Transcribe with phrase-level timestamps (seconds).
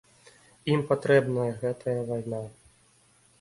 [0.75, 2.41] Ім патрэбная гэтая вайна.